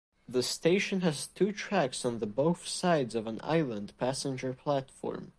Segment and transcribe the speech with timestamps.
[0.27, 5.29] The station has two tracks on the both sides of an island passenger platform.